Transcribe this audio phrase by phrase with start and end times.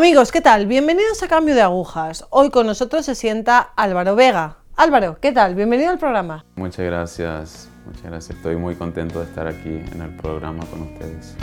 [0.00, 0.64] Amigos, ¿qué tal?
[0.66, 2.24] Bienvenidos a Cambio de Agujas.
[2.30, 4.56] Hoy con nosotros se sienta Álvaro Vega.
[4.74, 5.54] Álvaro, ¿qué tal?
[5.54, 6.46] Bienvenido al programa.
[6.56, 8.36] Muchas gracias, muchas gracias.
[8.38, 11.36] Estoy muy contento de estar aquí en el programa con ustedes.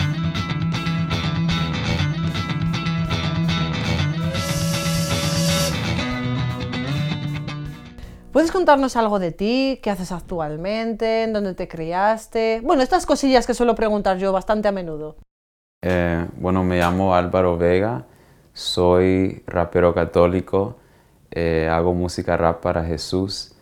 [8.31, 9.80] ¿Puedes contarnos algo de ti?
[9.84, 11.26] ¿Qué haces actualmente?
[11.26, 12.62] ¿En dónde te criaste?
[12.64, 15.16] Bueno, estas cosillas que suelo preguntar yo bastante a menudo.
[15.84, 18.08] Eh, bueno, me llamo Álvaro Vega,
[18.57, 20.77] soy rapero católico,
[21.29, 23.53] eh, hago música rap para Jesús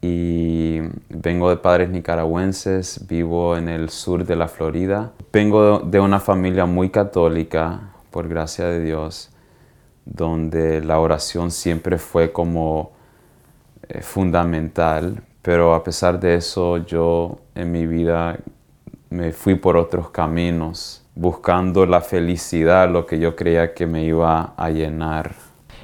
[0.00, 0.78] y
[1.10, 5.12] vengo de padres nicaragüenses, vivo en el sur de la Florida.
[5.30, 9.28] Vengo de una familia muy católica, por gracia de Dios,
[10.06, 12.92] donde la oración siempre fue como
[13.90, 18.38] eh, fundamental, pero a pesar de eso yo en mi vida
[19.10, 24.54] me fui por otros caminos buscando la felicidad, lo que yo creía que me iba
[24.56, 25.32] a llenar.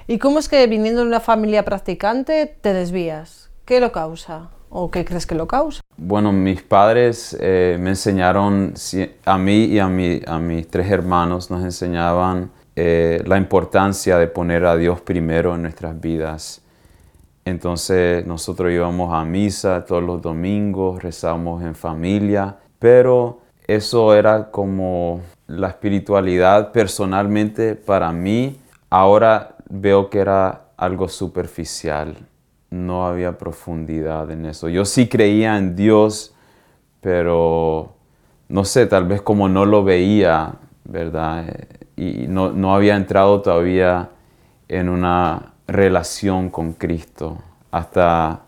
[0.06, 3.50] ¿Y cómo es que viniendo de una familia practicante te desvías?
[3.66, 4.48] ¿Qué lo causa?
[4.70, 5.82] ¿O qué crees que lo causa?
[5.98, 8.72] Bueno, mis padres eh, me enseñaron,
[9.26, 14.64] a mí y a, a mis tres hermanos nos enseñaban eh, la importancia de poner
[14.64, 16.62] a Dios primero en nuestras vidas.
[17.44, 25.20] Entonces nosotros íbamos a misa todos los domingos, rezábamos en familia, pero eso era como
[25.46, 28.58] la espiritualidad personalmente para mí.
[28.90, 32.16] Ahora veo que era algo superficial.
[32.70, 34.68] No había profundidad en eso.
[34.68, 36.34] Yo sí creía en Dios,
[37.00, 37.94] pero
[38.48, 41.46] no sé, tal vez como no lo veía, ¿verdad?
[41.96, 44.10] Y no, no había entrado todavía
[44.68, 47.38] en una relación con Cristo
[47.70, 48.40] hasta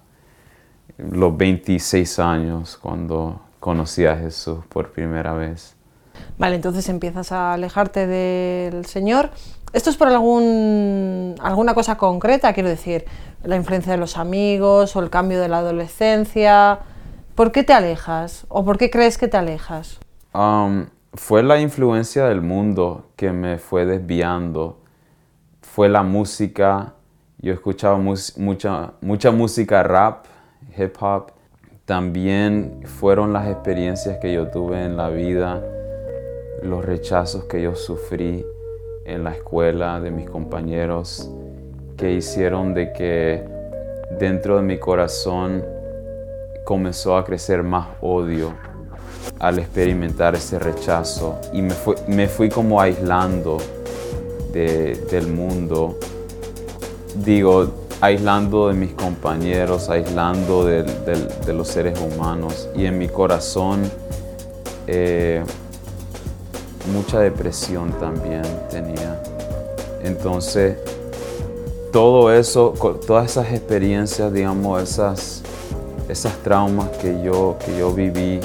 [0.97, 5.77] los 26 años cuando conocí a Jesús por primera vez.
[6.39, 9.29] Vale, entonces empiezas a alejarte del Señor.
[9.75, 12.55] ¿Esto es por algún, alguna cosa concreta?
[12.55, 13.05] Quiero decir,
[13.43, 16.79] la influencia de los amigos o el cambio de la adolescencia.
[17.35, 18.47] ¿Por qué te alejas?
[18.49, 20.01] ¿O por qué crees que te alejas?
[20.33, 24.81] Um, fue la influencia del mundo que me fue desviando.
[25.61, 26.95] Fue la música.
[27.37, 30.25] Yo escuchaba mucha, mucha música rap,
[30.75, 31.33] hip hop
[31.89, 35.65] también fueron las experiencias que yo tuve en la vida,
[36.63, 38.45] los rechazos que yo sufrí
[39.07, 41.31] en la escuela de mis compañeros,
[41.97, 43.43] que hicieron de que
[44.21, 45.65] dentro de mi corazón
[46.67, 48.53] comenzó a crecer más odio
[49.39, 51.75] al experimentar ese rechazo y me,
[52.07, 53.57] me fui como aislando
[54.53, 55.99] del mundo.
[57.25, 60.85] Digo, aislando de mis compañeros, aislando de,
[61.53, 63.91] los seres humanos y en mi corazón
[64.87, 65.43] eh,
[66.93, 69.21] mucha depresión también tenía.
[70.03, 70.77] Entonces,
[71.93, 72.75] todo eso,
[73.07, 75.43] todas esas experiencias, digamos, esas,
[76.09, 78.41] esas traumas que yo, que yo viví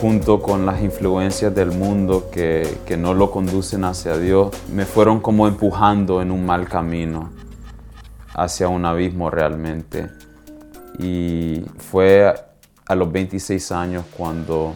[0.00, 5.20] junto con las influencias del mundo que, que no lo conducen hacia Dios, me fueron
[5.20, 7.39] como empujando en un mal camino
[8.40, 10.08] hacia un abismo realmente.
[10.98, 12.34] Y fue
[12.86, 14.74] a los 26 años cuando,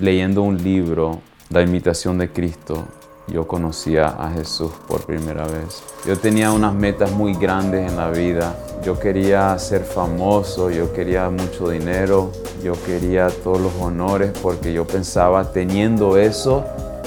[0.00, 1.20] leyendo un libro,
[1.50, 2.84] La imitación de Cristo,
[3.28, 5.82] yo conocía a Jesús por primera vez.
[6.04, 8.54] Yo tenía unas metas muy grandes en la vida.
[8.84, 12.32] Yo quería ser famoso, yo quería mucho dinero,
[12.62, 16.64] yo quería todos los honores porque yo pensaba teniendo eso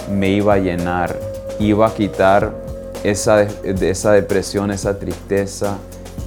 [0.09, 1.19] me iba a llenar,
[1.59, 2.70] iba a quitar
[3.03, 5.77] esa, esa depresión, esa tristeza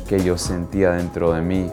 [0.08, 1.70] que yo sentía dentro de mí.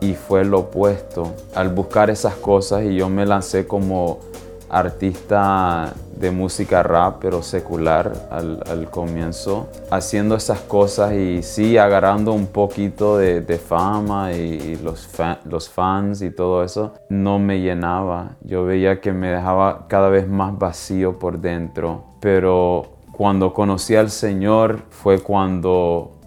[0.00, 1.34] Y fue lo opuesto.
[1.54, 4.18] Al buscar esas cosas y yo me lancé como
[4.72, 12.46] artista de música rap, pero secular al, comienzo, haciendo esas cosas y sí, agarrando un
[12.46, 18.36] poquito de, fama y, los fans y todo eso, no me llenaba.
[18.40, 24.10] Yo veía que me dejaba cada vez más vacío por dentro, pero cuando conocí al
[24.10, 26.18] Señor fue cuando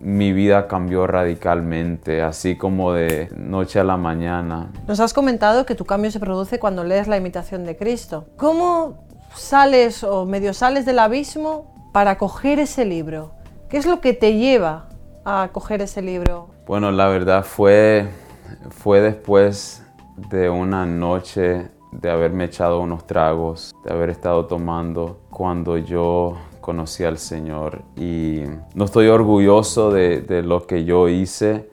[0.00, 4.72] mi vida cambió radicalmente, así como de noche a la mañana.
[4.88, 8.26] Nos has comentado que tu cambio se produce cuando lees la imitación de Cristo.
[8.36, 13.32] ¿Cómo sales o medio sales del abismo para coger ese libro?
[13.68, 14.88] ¿Qué es lo que te lleva
[15.24, 16.48] a coger ese libro?
[16.66, 18.08] Bueno, la verdad fue,
[18.70, 19.84] fue después
[20.30, 27.04] de una noche de haberme echado unos tragos, de haber estado tomando cuando yo conocí
[27.04, 27.82] al Señor.
[27.96, 28.44] Y
[28.74, 31.68] no estoy orgulloso de, lo que yo hice,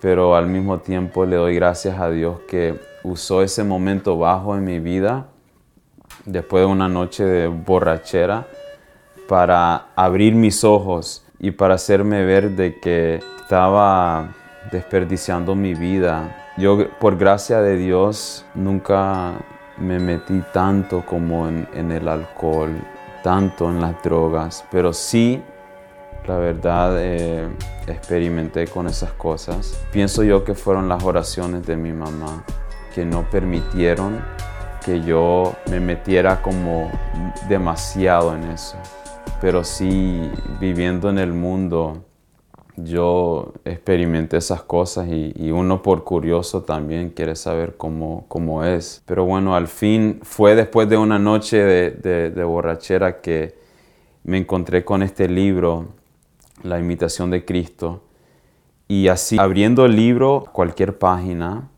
[0.00, 4.64] pero al mismo tiempo le doy gracias a Dios que usó ese momento bajo en
[4.64, 5.28] mi vida,
[6.24, 8.46] después de una noche de borrachera,
[9.28, 14.34] para abrir mis ojos y para hacerme ver de que estaba
[14.72, 16.39] desperdiciando mi vida.
[16.60, 19.32] Yo, por gracia de Dios, nunca
[19.78, 22.76] me metí tanto como en, el alcohol,
[23.24, 25.42] tanto en las drogas, pero sí,
[26.26, 27.48] la verdad, eh,
[27.86, 29.82] experimenté con esas cosas.
[29.90, 32.44] Pienso yo que fueron las oraciones de mi mamá
[32.94, 34.22] que no permitieron
[34.84, 36.90] que yo me metiera como
[37.48, 38.76] demasiado en eso.
[39.40, 40.30] Pero sí,
[40.60, 42.04] viviendo en el mundo,
[42.84, 49.02] yo experimenté esas cosas y, uno por curioso también quiere saber cómo, cómo, es.
[49.06, 53.54] Pero bueno, al fin fue después de una noche de, de, borrachera que
[54.24, 55.88] me encontré con este libro,
[56.62, 58.02] La imitación de Cristo.
[58.88, 61.68] Y así, abriendo el libro, cualquier página,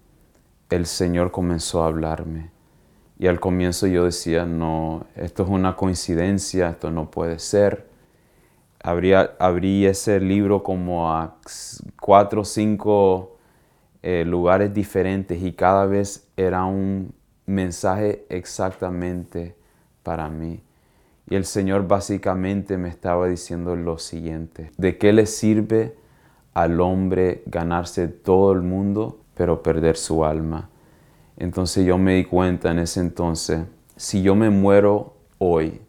[0.70, 2.50] el Señor comenzó a hablarme.
[3.18, 7.91] Y al comienzo yo decía, no, esto es una coincidencia, esto no puede ser
[8.82, 11.36] abrí, ese libro como a
[12.00, 13.36] cuatro o cinco
[14.02, 17.14] eh, lugares diferentes y cada vez era un
[17.46, 19.54] mensaje exactamente
[20.02, 20.60] para mí.
[21.28, 25.96] Y el Señor básicamente me estaba diciendo lo siguiente, ¿de qué le sirve
[26.52, 30.68] al hombre ganarse todo el mundo pero perder su alma?
[31.36, 33.62] Entonces yo me di cuenta en ese entonces,
[33.96, 35.80] si yo me muero hoy,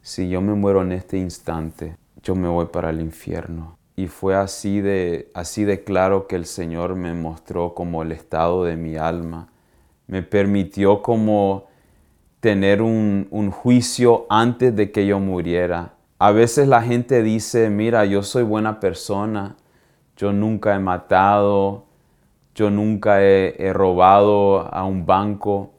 [0.00, 1.96] si yo me muero en este instante,
[2.28, 3.78] yo me voy para el infierno.
[3.96, 8.64] Y fue así de, así de claro que el Señor me mostró como el estado
[8.64, 9.48] de mi alma.
[10.06, 11.68] Me permitió como
[12.40, 15.94] tener un, un juicio antes de que yo muriera.
[16.18, 19.56] A veces la gente dice, mira, yo soy buena persona,
[20.14, 21.86] yo nunca he matado,
[22.54, 25.70] yo nunca he, he, robado a un banco,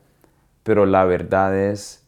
[0.63, 2.07] pero la verdad es,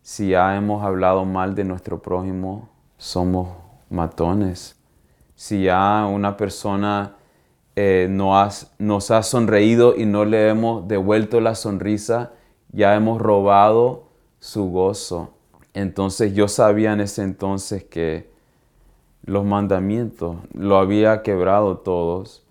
[0.00, 3.61] si ya hemos hablado mal de nuestro prójimo, somos
[3.92, 4.76] matones.
[5.34, 7.16] Si ya una persona
[7.76, 12.32] eh, nos ha sonreído y no le hemos devuelto la sonrisa,
[12.72, 14.08] ya hemos robado
[14.40, 15.34] su gozo.
[15.74, 18.30] Entonces yo sabía en ese entonces que
[19.24, 22.44] los mandamientos lo había quebrado todos,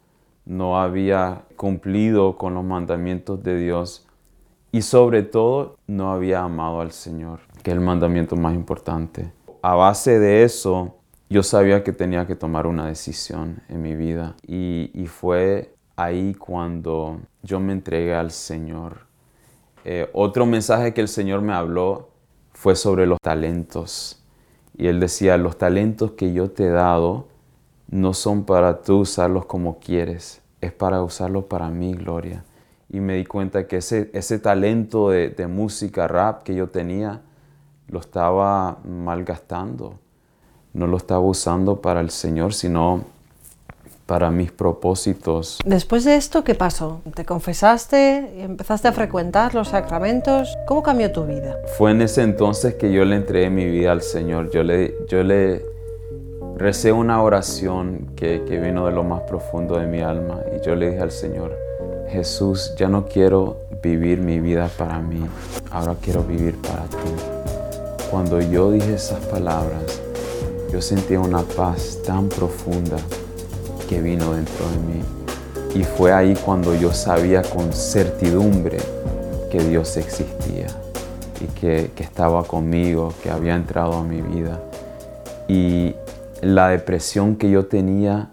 [0.46, 4.08] no había cumplido con los mandamientos de Dios
[4.72, 9.32] y sobre todo no había amado al Señor, que es el mandamiento más importante.
[9.62, 10.96] A base de eso,
[11.32, 17.22] yo sabía que tenía que tomar una decisión en mi vida y, fue ahí cuando
[17.42, 19.06] yo me entregué al Señor.
[19.86, 22.10] Eh, otro mensaje que el Señor me habló
[22.52, 24.22] fue sobre los talentos.
[24.78, 27.28] Y Él decía, los talentos que yo te he dado
[27.90, 32.44] no son para tú usarlos como quieres, es para usarlos para mi gloria.
[32.90, 37.22] Y me di cuenta que ese, ese talento de, de música, rap que yo tenía,
[37.88, 39.98] lo estaba malgastando
[40.74, 43.04] no lo estaba usando para el Señor, sino
[44.06, 45.60] para mis propósitos.
[45.64, 47.02] Después de esto, ¿qué pasó?
[47.16, 50.58] ¿Te confesaste empezaste a frecuentar los sacramentos?
[50.68, 51.58] ¿Cómo cambió tu vida?
[51.78, 54.52] Fue en ese entonces que yo le entregué mi vida al Señor.
[54.52, 55.64] Yo le, yo le
[56.58, 60.76] recé una oración que, que vino de lo más profundo de mi alma y yo
[60.76, 61.58] le dije al Señor,
[62.10, 65.26] Jesús, ya no quiero vivir mi vida para mí,
[65.72, 68.08] ahora quiero vivir para ti.
[68.12, 70.02] Cuando yo dije esas palabras,
[70.72, 72.98] yo sentía una paz tan profunda
[73.90, 75.04] que vino dentro de mí.
[75.76, 78.78] Y fue ahí cuando yo sabía con certidumbre
[79.52, 80.68] que Dios existía
[81.42, 84.62] y que, estaba conmigo, que había entrado a mi vida.
[85.50, 85.94] Y
[86.42, 88.30] la depresión que yo tenía,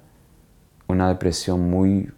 [0.86, 2.08] una depresión muy,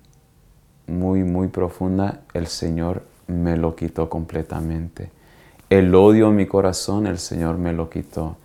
[0.87, 5.11] muy, muy profunda, el Señor me lo quitó completamente.
[5.71, 8.37] El odio en mi corazón, el Señor me lo quitó.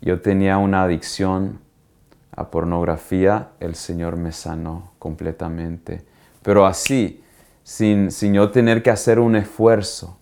[0.00, 1.60] Yo tenía una adicción
[2.32, 6.04] a pornografía, el Señor me sanó completamente.
[6.42, 7.22] Pero así,
[7.62, 10.18] sin, sin yo tener que hacer un esfuerzo.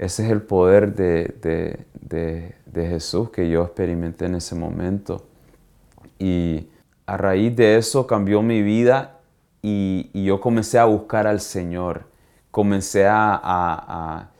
[0.00, 1.84] Ese es el poder de,
[2.74, 5.26] Jesús que yo experimenté en ese momento.
[6.18, 6.68] Y
[7.04, 9.18] a raíz de eso cambió mi vida
[9.60, 12.04] y, yo comencé a buscar al Señor.
[12.50, 14.30] Comencé a,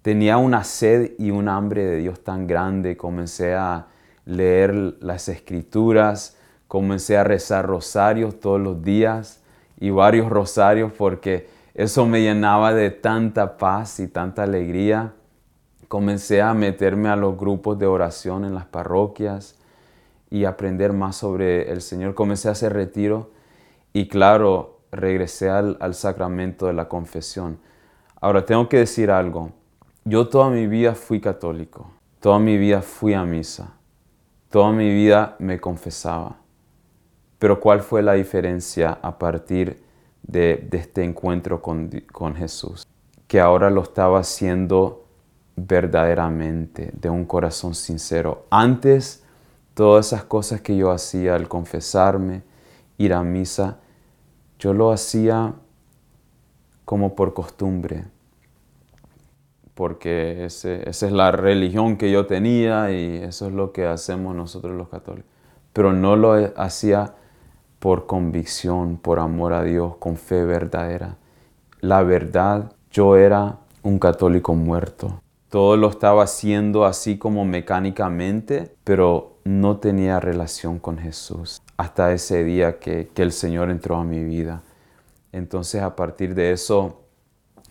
[0.00, 2.96] Tenía una sed y un hambre de Dios tan grande.
[2.96, 3.88] Comencé a
[4.30, 6.36] leer las escrituras,
[6.68, 9.42] comencé a rezar rosarios todos los días
[9.80, 15.12] y varios rosarios porque eso me llenaba de tanta paz y tanta alegría.
[15.88, 19.56] Comencé a meterme a los grupos de oración en las parroquias
[20.30, 22.14] y aprender más sobre el Señor.
[22.14, 23.30] Comencé a hacer retiro
[23.92, 27.58] y claro, regresé al, al sacramento de la confesión.
[28.20, 29.50] Ahora tengo que decir algo.
[30.04, 33.79] Yo toda mi vida fui católico, toda mi vida fui a misa
[34.50, 36.36] toda mi vida me confesaba.
[37.38, 39.82] Pero ¿cuál fue la diferencia a partir
[40.22, 41.90] de, este encuentro con,
[42.36, 42.86] Jesús?
[43.26, 45.06] Que ahora lo estaba haciendo
[45.56, 48.46] verdaderamente, de un corazón sincero.
[48.50, 49.22] Antes,
[49.74, 52.42] todas esas cosas que yo hacía al confesarme,
[52.98, 53.78] ir a misa,
[54.58, 55.54] yo lo hacía
[56.84, 58.04] como por costumbre,
[59.80, 64.76] porque esa es la religión que yo tenía y eso es lo que hacemos nosotros
[64.76, 65.30] los católicos.
[65.72, 67.14] Pero no lo hacía
[67.78, 71.16] por convicción, por amor a Dios, con fe verdadera.
[71.80, 75.22] La verdad, yo era un católico muerto.
[75.48, 82.44] Todo lo estaba haciendo así como mecánicamente, pero no tenía relación con Jesús hasta ese
[82.44, 84.60] día que, que el Señor entró a mi vida.
[85.32, 86.99] Entonces a partir de eso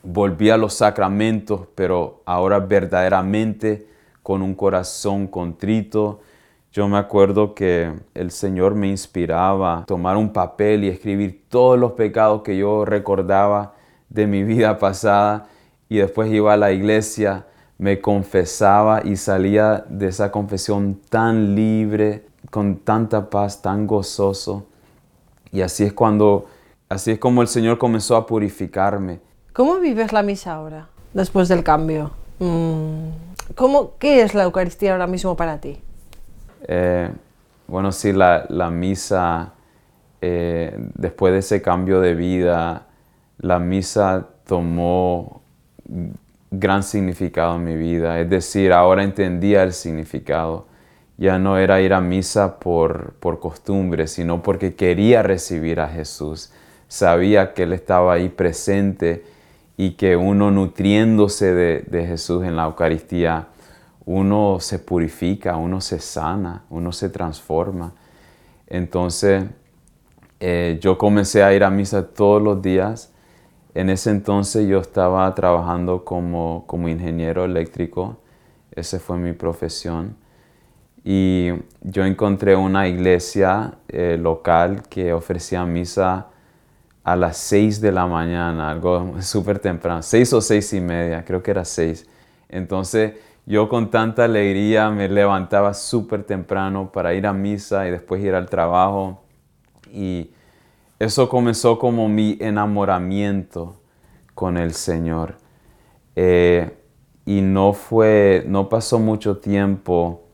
[0.03, 3.87] volví a los sacramentos, pero ahora verdaderamente
[4.23, 6.21] con un corazón contrito.
[6.71, 11.79] Yo me acuerdo que el Señor me inspiraba a tomar un papel y escribir todos
[11.79, 13.73] los pecados que yo recordaba
[14.09, 15.47] de mi vida pasada
[15.89, 17.47] y después iba a la iglesia,
[17.79, 24.65] me confesaba y salía de esa confesión tan libre, con tanta paz, tan gozoso.
[25.51, 26.45] Y así es cuando,
[26.87, 29.19] así es como el Señor comenzó a purificarme.
[29.59, 32.11] ¿Cómo vives la misa ahora, después del cambio?
[32.39, 33.09] Mm,
[33.55, 35.81] ¿Cómo, ¿Qué es la Eucaristía ahora mismo para ti?
[36.65, 37.09] Eh,
[37.67, 39.51] bueno, sí, la, misa,
[40.21, 42.87] eh, después de ese cambio de vida,
[43.39, 45.41] la misa tomó
[46.49, 48.17] gran significado en mi vida.
[48.21, 50.67] Es decir, ahora entendía el significado
[51.17, 56.49] ya no era ir a misa por, por costumbre, sino porque quería recibir a Jesús.
[56.87, 59.37] Sabía que Él estaba ahí presente
[59.79, 63.47] y que uno nutriéndose de, Jesús en la Eucaristía,
[64.05, 67.93] uno se purifica, uno se sana, uno se transforma.
[68.67, 69.45] Entonces,
[70.41, 73.13] eh, yo comencé a ir a misa todos los días.
[73.73, 78.17] En ese entonces yo estaba trabajando como, como ingeniero eléctrico.
[78.75, 80.17] Esa fue mi profesión
[81.05, 81.51] y
[81.83, 86.27] yo encontré una iglesia eh, local que ofrecía misa
[87.11, 91.41] a las 6 de la mañana, algo súper temprano, 6 o seis y media, creo
[91.41, 92.07] que era 6.
[92.49, 93.13] Entonces
[93.47, 98.35] yo con tanta alegría me levantaba súper temprano para ir a misa y después ir
[98.35, 99.23] al trabajo.
[99.91, 100.29] Y
[100.99, 103.81] eso comenzó como mi enamoramiento
[104.35, 105.37] con el Señor.
[106.15, 106.69] Eh,
[107.25, 110.28] y no fue, no pasó mucho tiempo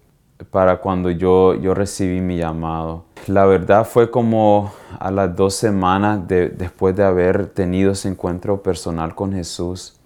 [0.52, 3.06] para cuando yo, yo recibí mi llamado.
[3.28, 9.16] La verdad fue como a las dos semanas después de haber tenido ese encuentro personal
[9.16, 10.00] con Jesús,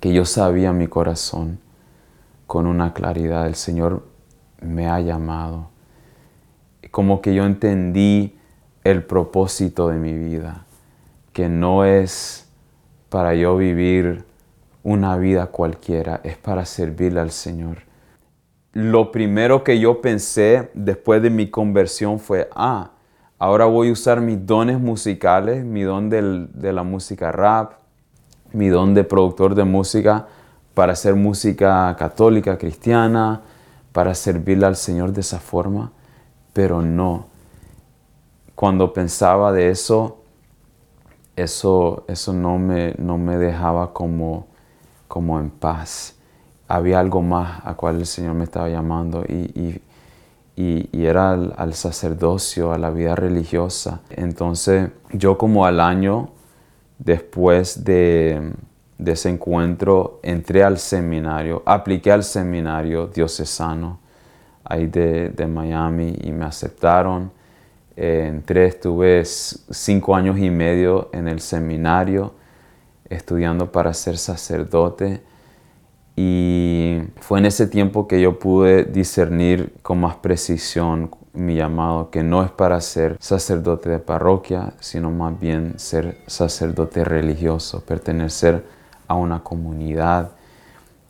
[0.00, 1.58] que yo sabía mi corazón
[2.46, 4.04] con una claridad, el Señor
[4.60, 5.68] me ha llamado.
[6.90, 8.36] Como que yo entendí
[8.84, 10.64] el propósito de mi vida,
[11.32, 12.48] que no es
[13.08, 14.24] para yo vivir
[14.82, 17.87] una vida cualquiera, es para servirle al Señor
[18.78, 22.92] lo primero que yo pensé después de mi conversión fue, ah,
[23.36, 27.72] ahora voy a usar mis dones musicales, mi don de la música rap,
[28.52, 30.28] mi don de productor de música
[30.74, 33.40] para hacer música católica, cristiana,
[33.90, 35.90] para servirle al Señor de esa forma,
[36.52, 37.26] pero no.
[38.54, 40.18] Cuando pensaba de eso,
[41.34, 44.46] eso, eso no, me, no me dejaba como,
[45.08, 46.14] como en paz
[46.68, 49.80] había algo más a cual el Señor me estaba llamando y,
[50.92, 54.00] era al, sacerdocio, a la vida religiosa.
[54.10, 56.30] Entonces yo como al año
[56.98, 58.52] después de,
[59.04, 64.00] ese encuentro entré al seminario, apliqué al seminario diocesano
[64.64, 67.30] ahí de, Miami y me aceptaron.
[67.96, 72.34] Eh, entré, estuve cinco años y medio en el seminario
[73.08, 75.22] estudiando para ser sacerdote
[76.20, 82.24] y fue en ese tiempo que yo pude discernir con más precisión mi llamado, que
[82.24, 88.64] no es para ser sacerdote de parroquia, sino más bien ser sacerdote religioso, pertenecer
[89.06, 90.32] a una comunidad,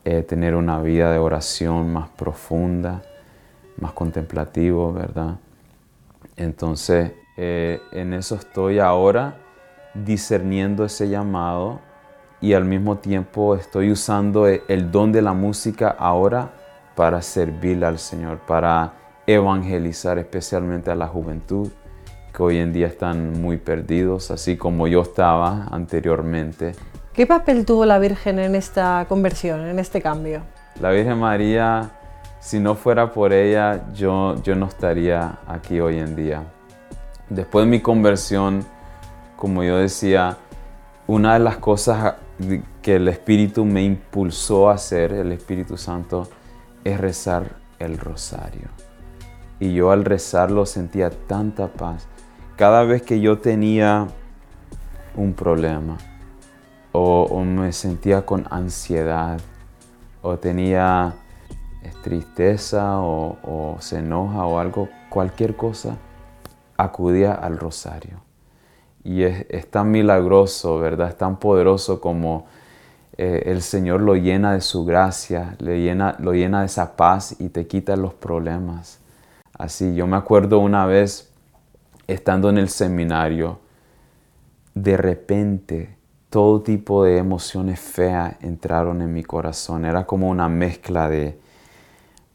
[0.05, 3.01] eh, tener una vida de oración más profunda,
[3.79, 5.37] más contemplativo, ¿verdad?
[6.37, 9.39] Entonces, eh, en eso estoy ahora
[9.95, 11.88] discerniendo ese llamado
[12.41, 16.51] y al mismo tiempo estoy usando e, el don de la música ahora
[16.95, 18.93] para servirle al Señor, para
[19.27, 21.69] evangelizar especialmente a la juventud
[22.33, 26.75] que hoy en día están muy perdidos, así como yo estaba anteriormente.
[27.13, 30.43] ¿Qué papel tuvo la Virgen en esta conversión, en este cambio?
[30.81, 31.91] La Virgen María
[32.41, 36.45] si no fuera por ella, yo, yo no estaría aquí hoy en día.
[37.29, 38.65] Después de mi conversión,
[39.37, 40.37] como yo decía,
[41.07, 42.15] una de las cosas
[42.83, 46.29] que el Espíritu me impulsó a hacer, el Espíritu Santo,
[46.85, 48.69] es rezar el rosario.
[49.61, 52.07] Y yo al rezarlo sentía tanta paz.
[52.57, 54.07] Cada vez que yo tenía
[55.17, 55.99] un problema
[56.93, 59.41] o, me sentía con ansiedad
[60.23, 61.15] o tenía
[62.03, 65.97] tristeza o, se enoja o algo, cualquier cosa,
[66.77, 68.28] acudía al rosario.
[69.09, 71.09] Y es, tan milagroso, ¿verdad?
[71.09, 72.45] Es tan poderoso como
[73.17, 77.35] eh, el Señor lo llena de su gracia, le llena, lo llena de esa paz
[77.39, 79.01] y te quita los problemas.
[79.57, 81.33] Así, yo me acuerdo una vez
[82.07, 83.61] estando en el seminario,
[84.75, 85.97] de repente
[86.29, 89.87] todo tipo de emociones feas entraron en mi corazón.
[89.87, 91.39] Era como una mezcla de,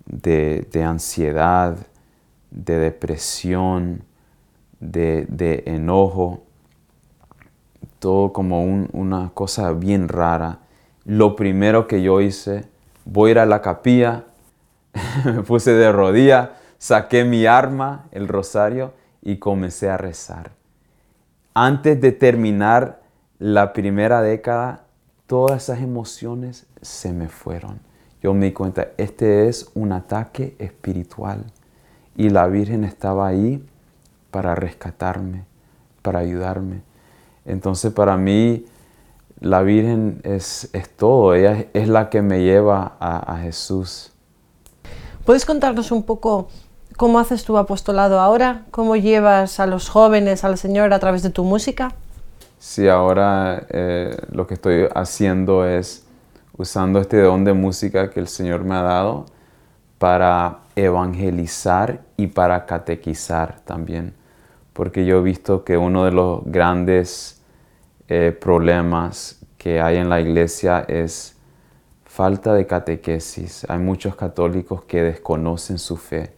[0.07, 1.77] de, ansiedad,
[2.49, 4.05] de depresión,
[4.79, 6.42] de, enojo,
[8.03, 10.59] todo como una cosa bien rara.
[11.05, 12.65] Lo primero que yo hice,
[13.05, 14.25] voy ir a la capilla,
[15.25, 20.51] me puse de rodillas, saqué mi arma, el rosario, y comencé a rezar.
[21.53, 23.01] Antes de terminar
[23.39, 24.83] la primera década,
[25.25, 27.79] todas esas emociones se me fueron
[28.23, 31.43] yo me di cuenta, este es un ataque espiritual
[32.15, 33.61] y la Virgen estaba ahí
[34.31, 35.43] para rescatarme,
[36.01, 36.83] para ayudarme.
[37.45, 38.65] Entonces para mí
[39.39, 44.11] la Virgen es, todo, ella es la que me lleva a, a Jesús.
[45.25, 46.47] ¿Puedes contarnos un poco
[46.97, 48.65] cómo haces tu apostolado ahora?
[48.71, 51.93] ¿Cómo llevas a los jóvenes al Señor a través de tu música?
[52.59, 56.05] Sí, ahora eh, lo que estoy haciendo es
[56.55, 59.25] usando este don de música que el Señor me ha dado
[59.97, 64.13] para evangelizar y para catequizar también.
[64.73, 67.41] Porque yo he visto que uno de los grandes
[68.07, 71.37] eh, problemas que hay en la iglesia es
[72.05, 73.65] falta de catequesis.
[73.69, 76.33] Hay muchos católicos que desconocen su fe,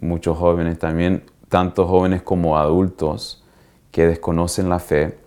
[0.00, 3.44] muchos jóvenes también, tanto jóvenes como adultos
[3.90, 5.18] que desconocen la fe.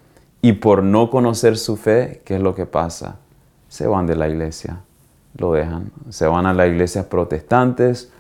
[0.42, 3.18] Y por no conocer su fe, ¿qué es lo que pasa?
[3.72, 4.82] se van de la iglesia,
[5.38, 8.12] lo dejan, se van a las iglesias protestantes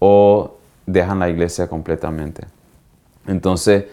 [0.00, 2.46] o dejan la iglesia completamente.
[3.28, 3.84] Entonces,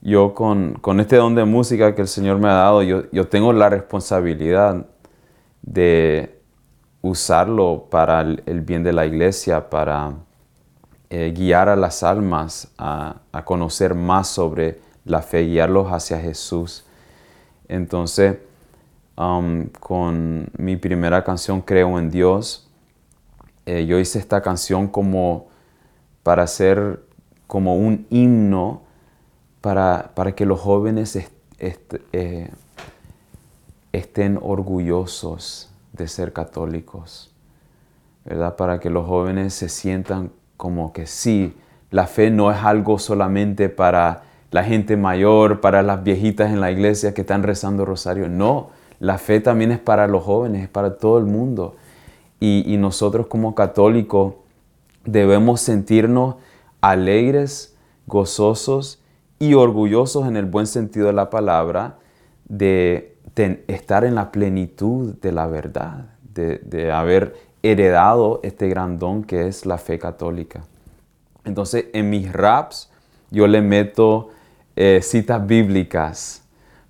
[0.00, 3.52] yo con, este don de música que el Señor me ha dado, yo, yo tengo
[3.52, 4.86] la responsabilidad
[5.62, 6.40] de
[7.02, 10.12] usarlo para el, bien de la iglesia, para
[11.10, 16.86] eh, guiar a las almas a, conocer más sobre la fe, guiarlos hacia Jesús.
[17.66, 18.36] Entonces,
[19.18, 22.68] Um, con mi primera canción Creo en Dios.
[23.64, 25.48] Eh, yo hice esta canción como
[26.22, 27.02] para hacer
[27.46, 28.82] como un himno
[29.60, 31.16] para, para que los jóvenes
[31.58, 32.50] eh,
[33.92, 37.32] estén orgullosos de ser católicos,
[38.24, 38.56] ¿verdad?
[38.56, 41.56] Para que los jóvenes se sientan como que sí,
[41.90, 46.70] la fe no es algo solamente para la gente mayor, para las viejitas en la
[46.70, 50.96] iglesia que están rezando rosario, no, la fe también es para los jóvenes, es para
[50.96, 51.76] todo el mundo.
[52.38, 54.34] Y, nosotros como católicos
[55.04, 56.36] debemos sentirnos
[56.90, 59.02] alegres, gozosos
[59.38, 61.98] y orgullosos en el buen sentido de la palabra
[62.48, 63.16] de,
[63.66, 69.66] estar en la plenitud de la verdad, de, haber heredado este gran don que es
[69.66, 70.62] la fe católica.
[71.44, 72.90] Entonces en mis raps
[73.30, 74.30] yo le meto
[74.76, 76.42] eh, citas bíblicas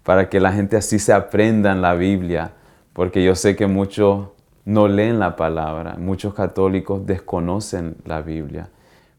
[0.03, 2.53] para que la gente así se aprenda en la Biblia,
[2.93, 4.29] porque yo sé que muchos
[4.65, 8.69] no leen la palabra, muchos católicos desconocen la Biblia,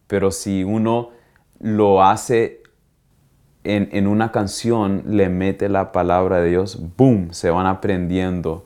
[0.07, 1.11] pero si uno
[1.59, 2.61] lo hace
[3.63, 8.65] en, una canción, le mete la palabra de Dios, ¡boom!, se van aprendiendo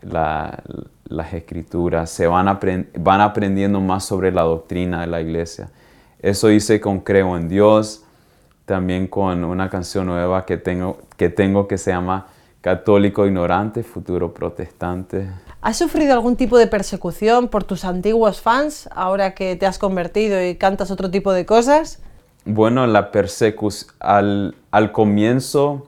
[0.00, 2.58] las escrituras, se van,
[2.98, 5.68] van aprendiendo más sobre la doctrina de la iglesia.
[6.18, 8.04] Eso hice con Creo en Dios,
[8.64, 12.28] también con una canción nueva que tengo que, tengo que se llama
[12.60, 15.28] Católico Ignorante, Futuro Protestante.
[15.62, 20.44] ¿Has sufrido algún tipo de persecución por tus antiguos fans ahora que te has convertido
[20.44, 22.02] y cantas otro tipo de cosas?
[22.44, 25.86] Bueno, la persecución, al, comienzo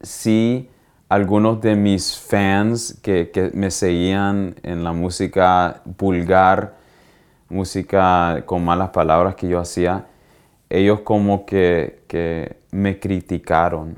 [0.00, 0.70] sí,
[1.10, 6.74] algunos de mis fans que, que, me seguían en la música vulgar,
[7.50, 10.06] música con malas palabras que yo hacía,
[10.70, 13.96] ellos como que, me criticaron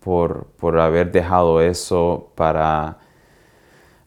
[0.00, 0.46] por,
[0.78, 2.98] haber dejado eso para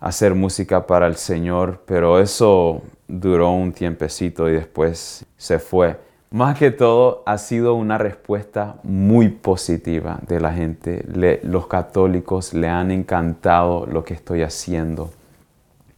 [0.02, 5.98] hacer música para el Señor, pero eso duró un tiempecito y después se fue.
[6.32, 11.06] Más que todo ha sido una respuesta muy positiva de la gente.
[11.44, 15.12] los católicos le han encantado lo que estoy haciendo.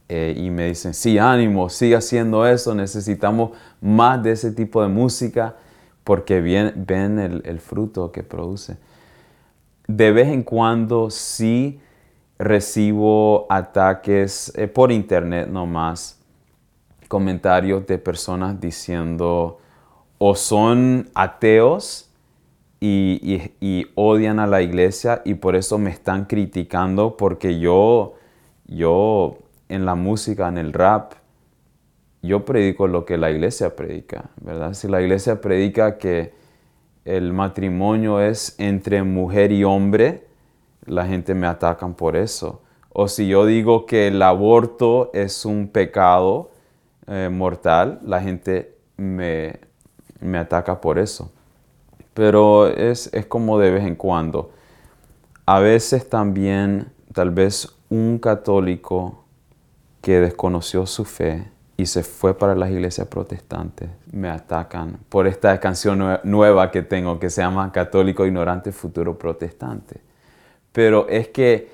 [0.08, 4.88] Eh, y me dicen, sí, ánimo, sigue haciendo eso, necesitamos más de ese tipo de
[4.88, 5.56] música
[6.02, 8.76] porque ven el, el fruto que produce.
[9.86, 11.80] De vez en cuando sí
[12.38, 16.20] recibo ataques eh, por internet nomás,
[17.08, 19.58] comentarios de personas diciendo
[20.18, 22.10] o son ateos
[22.80, 28.14] y, odian a la iglesia y por eso me están criticando porque yo,
[28.66, 31.14] yo en la música, en el rap,
[32.20, 34.74] yo predico lo que la iglesia predica, ¿verdad?
[34.74, 36.32] Si la iglesia predica que
[37.04, 40.26] el matrimonio es entre mujer y hombre,
[40.86, 42.62] la gente me ataca por eso.
[42.92, 46.50] O si yo digo que el aborto es un pecado
[47.06, 49.58] eh, mortal, la gente me,
[50.20, 51.32] me, ataca por eso.
[52.14, 54.52] Pero es, es como de vez en cuando.
[55.44, 59.24] A veces también, tal vez un católico
[60.00, 65.58] que desconoció su fe y se fue para las iglesias protestantes, me atacan por esta
[65.58, 70.00] canción nueva que tengo que se llama Católico Ignorante Futuro Protestante
[70.74, 71.70] pero es que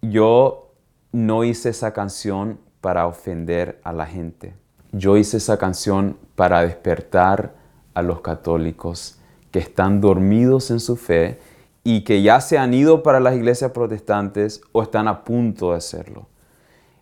[0.00, 0.72] yo
[1.12, 4.54] no hice esa canción para ofender a la gente.
[4.90, 7.54] Yo hice esa canción para despertar
[7.92, 9.18] a los católicos
[9.50, 11.40] que están dormidos en su fe
[11.84, 15.76] y que ya se han ido para las iglesias protestantes o están a punto de
[15.76, 16.26] hacerlo.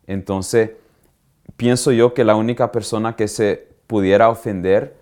[0.09, 0.73] Entonces,
[1.57, 4.97] pienso yo que la única persona que se pudiera ofender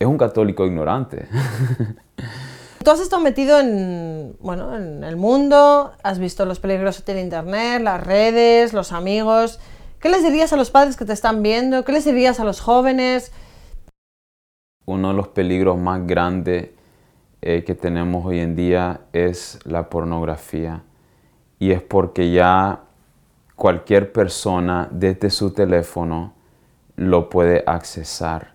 [0.00, 1.28] es un católico ignorante.
[2.86, 7.82] Tú has estado metido en, bueno, en el mundo, has visto los peligros de Internet,
[7.82, 9.58] las redes, los amigos.
[9.98, 11.84] ¿Qué les dirías a los padres que te están viendo?
[11.84, 13.32] ¿Qué les dirías a los jóvenes?
[14.84, 16.70] Uno de los peligros más grandes
[17.42, 20.84] eh, que tenemos hoy en día es la pornografía.
[21.58, 22.82] Y es porque ya
[23.56, 26.34] cualquier persona desde su teléfono
[26.94, 28.52] lo puede accesar.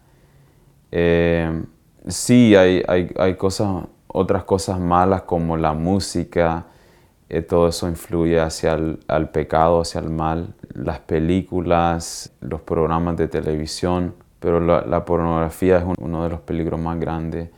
[0.90, 1.66] Eh,
[2.08, 6.66] sí, hay, hay, hay cosas otras cosas malas como la música,
[7.30, 13.28] eh, todo eso influye hacia el pecado, hacia el mal, las películas, los programas de
[13.28, 17.50] televisión, pero la, pornografía es uno de los peligros más grandes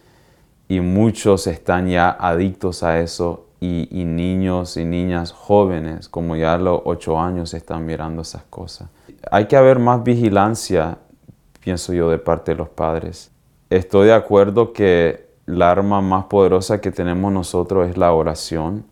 [0.67, 6.57] y muchos están ya adictos a eso y, niños y niñas jóvenes, como ya a
[6.57, 8.89] los ocho años, están mirando esas cosas.
[9.31, 10.97] Hay que haber más vigilancia,
[11.61, 13.31] pienso yo, de parte de los padres.
[13.69, 18.85] Estoy de acuerdo que la arma más poderosa que tenemos nosotros es la oración,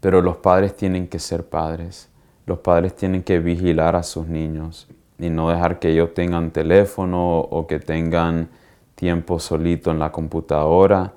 [0.00, 2.08] pero los padres tienen que ser padres.
[2.46, 7.38] Los padres tienen que vigilar a sus niños y no dejar que ellos tengan teléfono
[7.38, 8.48] o que tengan
[8.94, 11.12] tiempo solito en la computadora.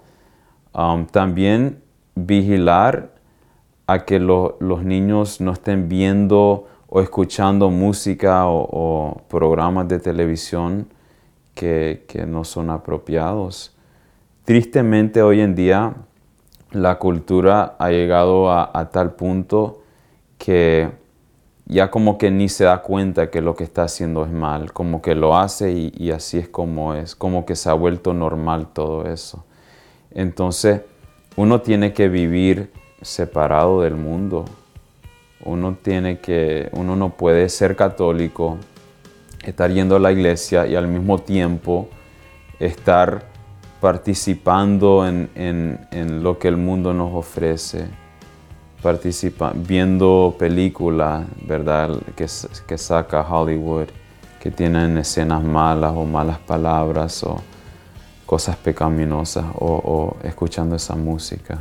[0.73, 1.81] Um, también
[2.15, 3.13] vigilar
[3.87, 10.87] a que los niños no estén viendo o escuchando música o, programas de televisión
[11.55, 13.72] que no son apropiados.
[14.45, 15.93] Tristemente hoy en día
[16.71, 19.83] la cultura ha llegado a, tal punto
[20.37, 20.89] que
[21.65, 25.01] ya como que ni se da cuenta que lo que está haciendo es mal, como
[25.01, 29.05] que lo hace y, así es como es, como que se ha vuelto normal todo
[29.05, 29.45] eso.
[30.11, 30.81] Entonces
[31.37, 32.69] uno tiene que vivir
[33.01, 34.43] separado del mundo.
[35.45, 38.57] Uno tiene que, uno no puede ser católico,
[39.45, 41.87] estar yendo a la iglesia y al mismo tiempo
[42.59, 43.32] estar
[43.83, 47.85] participando en, lo que el mundo nos ofrece,
[48.81, 52.25] participa, viendo películas, ¿verdad?, que,
[52.65, 53.87] que saca Hollywood,
[54.39, 57.41] que tienen escenas malas o malas palabras o
[58.25, 61.59] cosas pecaminosas o, o escuchando esa música.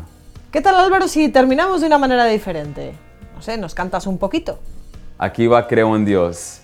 [0.52, 2.92] ¿Qué tal Álvaro si terminamos de una manera diferente?
[3.34, 4.60] No sé, nos cantas un poquito.
[5.18, 6.61] Aquí va Creo en Dios.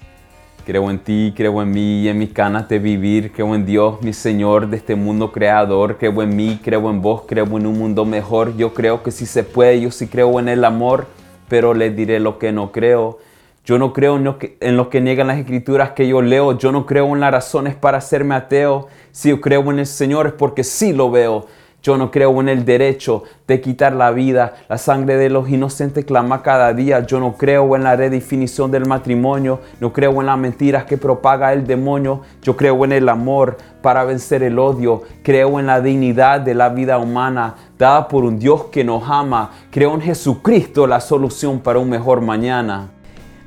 [0.68, 3.32] Creo en ti, creo en mí y en mis ganas de vivir.
[3.32, 5.96] Creo en Dios, mi Señor, de este mundo creador.
[5.96, 8.54] Creo en mí, creo en vos, creo en un mundo mejor.
[8.54, 11.06] Yo creo que si se puede, yo sí creo en el amor,
[11.48, 13.18] pero les diré lo que no creo.
[13.64, 16.58] Yo no creo en lo, que, en lo que niegan las escrituras que yo leo.
[16.58, 18.88] Yo no creo en las razones para hacerme ateo.
[19.10, 21.46] Si yo creo en el Señor es porque sí lo veo.
[21.88, 24.56] Yo no creo en el derecho de quitar la vida.
[24.68, 27.00] La sangre de los inocentes clama cada día.
[27.06, 29.60] Yo no creo en la redefinición del matrimonio.
[29.80, 32.20] No creo en las mentiras que propaga el demonio.
[32.42, 35.04] Yo creo en el amor para vencer el odio.
[35.22, 39.52] Creo en la dignidad de la vida humana dada por un Dios que nos ama.
[39.70, 42.90] Creo en Jesucristo, la solución para un mejor mañana.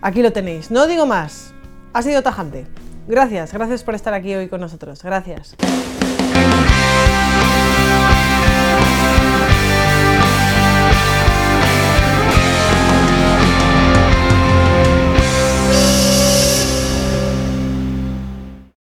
[0.02, 0.72] Aquí lo tenéis.
[0.72, 1.54] No digo más.
[1.94, 2.66] Ha sido tajante.
[3.08, 5.04] Gracias, gracias por estar aquí hoy con nosotros.
[5.04, 5.56] Gracias.